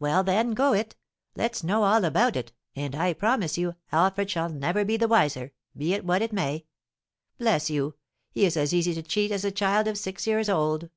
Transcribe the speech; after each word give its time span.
"Well, 0.00 0.24
then, 0.24 0.50
go 0.50 0.72
it! 0.72 0.96
Let's 1.36 1.62
know 1.62 1.84
all 1.84 2.04
about 2.04 2.34
it, 2.34 2.50
and, 2.74 2.92
I 2.92 3.12
promise 3.12 3.56
you, 3.56 3.76
Alfred 3.92 4.28
shall 4.28 4.48
never 4.48 4.84
be 4.84 4.96
the 4.96 5.06
wiser, 5.06 5.52
be 5.76 5.92
it 5.94 6.04
what 6.04 6.22
it 6.22 6.32
may. 6.32 6.66
Bless 7.38 7.70
you! 7.70 7.94
he 8.32 8.44
is 8.46 8.56
as 8.56 8.74
easy 8.74 8.94
to 8.94 9.02
cheat 9.04 9.30
as 9.30 9.44
a 9.44 9.52
child 9.52 9.86
of 9.86 9.96
six 9.96 10.26
years 10.26 10.48
old." 10.48 10.90